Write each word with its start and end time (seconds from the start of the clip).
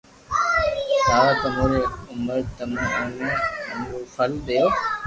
سآوا 1.03 1.31
تموري 1.41 1.81
ھاري 1.85 2.03
عمر 2.13 2.39
تمو 2.57 2.79
اوني 2.99 3.29
من 3.71 3.83
رو 3.89 3.99
فل 4.13 4.31
ديو 4.47 4.67